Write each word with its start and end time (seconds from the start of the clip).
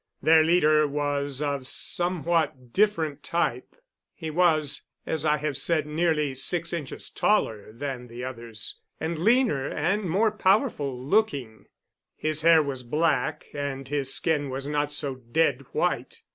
Their 0.19 0.43
leader 0.43 0.87
was 0.87 1.43
of 1.43 1.67
somewhat 1.67 2.73
different 2.73 3.21
type. 3.21 3.75
He 4.15 4.31
was, 4.31 4.81
as 5.05 5.25
I 5.27 5.37
have 5.37 5.55
said, 5.55 5.85
nearly 5.85 6.33
six 6.33 6.73
inches 6.73 7.11
taller 7.11 7.71
than 7.71 8.07
the 8.07 8.23
others, 8.23 8.79
and 8.99 9.19
leaner 9.19 9.67
and 9.69 10.09
more 10.09 10.31
powerful 10.31 10.99
looking. 10.99 11.67
His 12.15 12.41
hair 12.41 12.63
was 12.63 12.81
black, 12.81 13.45
and 13.53 13.87
his 13.87 14.11
skin 14.11 14.49
was 14.49 14.65
not 14.67 14.91
so 14.91 15.13
dead 15.17 15.67
white. 15.71 16.23